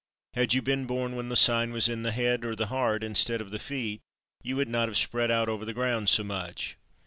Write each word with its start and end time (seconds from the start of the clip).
Had 0.33 0.55
you 0.55 0.63
been 0.63 0.87
born 0.87 1.15
when 1.15 1.29
the 1.29 1.35
sign 1.35 1.71
was 1.71 1.87
in 1.87 2.01
the 2.01 2.11
head 2.11 2.43
or 2.43 2.55
the 2.55 2.65
heart, 2.73 3.03
instead 3.03 3.39
of 3.39 3.51
the 3.51 3.59
feet, 3.59 4.01
you 4.41 4.55
would 4.55 4.67
not 4.67 4.87
have 4.89 4.97
spread 4.97 5.29
out 5.29 5.47
over 5.47 5.63
the 5.63 5.75
ground 5.75 6.09
so 6.09 6.23
much. 6.23 6.75